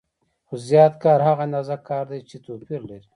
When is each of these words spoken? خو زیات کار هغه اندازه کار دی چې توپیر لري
خو 0.47 0.55
زیات 0.67 0.93
کار 1.03 1.19
هغه 1.27 1.41
اندازه 1.45 1.75
کار 1.87 2.05
دی 2.11 2.19
چې 2.29 2.35
توپیر 2.45 2.81
لري 2.89 3.07